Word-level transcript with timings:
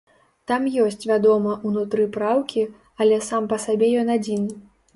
Там 0.51 0.63
ёсць, 0.83 1.05
вядома, 1.11 1.51
унутры 1.73 2.09
праўкі, 2.17 2.65
але 3.05 3.23
сам 3.29 3.43
па 3.55 3.63
сабе 3.69 3.95
ён 4.05 4.13
адзін. 4.19 4.53